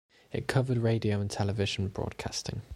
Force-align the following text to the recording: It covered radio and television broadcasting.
It 0.31 0.47
covered 0.47 0.79
radio 0.79 1.19
and 1.21 1.29
television 1.29 1.87
broadcasting. 1.89 2.63